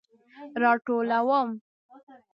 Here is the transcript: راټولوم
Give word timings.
راټولوم 0.61 1.49